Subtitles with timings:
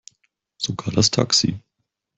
[0.57, 1.59] Sogar das Taxi.